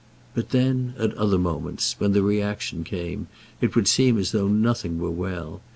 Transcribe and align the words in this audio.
But 0.33 0.49
then 0.49 0.95
at 0.97 1.13
other 1.15 1.37
moments, 1.37 1.95
when 1.99 2.13
the 2.13 2.23
reaction 2.23 2.83
came, 2.83 3.27
it 3.61 3.75
would 3.75 3.87
seem 3.87 4.17
as 4.17 4.31
though 4.31 4.47
nothing 4.47 4.97
were 4.97 5.11
well. 5.11 5.61